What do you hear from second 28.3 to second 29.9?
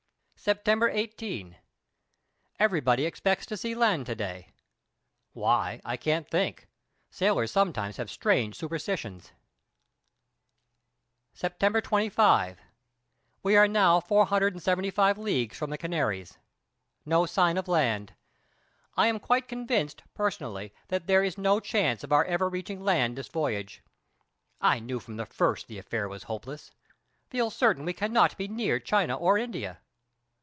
be near China or India.